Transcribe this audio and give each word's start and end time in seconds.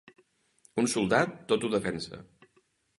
Un 0.83 0.89
soldat, 0.95 1.37
tot 1.53 1.69
ho 1.69 1.73
defensa. 1.77 2.25